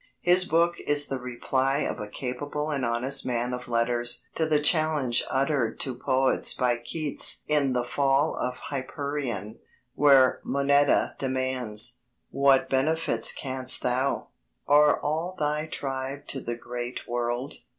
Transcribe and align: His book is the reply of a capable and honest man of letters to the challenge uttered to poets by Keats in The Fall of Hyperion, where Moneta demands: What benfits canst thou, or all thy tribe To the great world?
His 0.21 0.45
book 0.45 0.77
is 0.87 1.09
the 1.09 1.19
reply 1.19 1.81
of 1.81 1.99
a 1.99 2.09
capable 2.09 2.71
and 2.71 2.83
honest 2.83 3.23
man 3.23 3.53
of 3.53 3.67
letters 3.67 4.25
to 4.33 4.47
the 4.47 4.59
challenge 4.59 5.23
uttered 5.29 5.79
to 5.81 5.93
poets 5.93 6.55
by 6.55 6.77
Keats 6.77 7.43
in 7.47 7.73
The 7.73 7.83
Fall 7.83 8.33
of 8.35 8.55
Hyperion, 8.71 9.59
where 9.93 10.41
Moneta 10.43 11.13
demands: 11.19 11.99
What 12.31 12.67
benfits 12.67 13.31
canst 13.31 13.83
thou, 13.83 14.29
or 14.65 14.99
all 15.01 15.35
thy 15.37 15.67
tribe 15.67 16.25
To 16.29 16.41
the 16.41 16.57
great 16.57 17.07
world? 17.07 17.53